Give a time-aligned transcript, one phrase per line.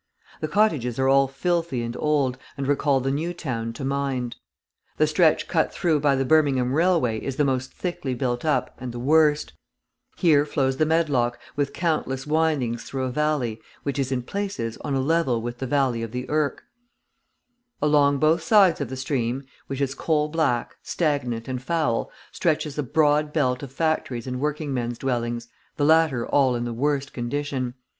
[0.39, 4.37] The cottages are all filthy and old, and recall the New Town to mind.
[4.97, 8.91] The stretch cut through by the Birmingham railway is the most thickly built up and
[8.91, 9.53] the worst.
[10.17, 14.95] Here flows the Medlock with countless windings through a valley, which is, in places, on
[14.95, 16.63] a level with the valley of the Irk.
[17.79, 22.81] Along both sides of the stream, which is coal black, stagnant and foul, stretches a
[22.81, 25.47] broad belt of factories and working men's dwellings,
[25.77, 27.75] the latter all in the worst condition.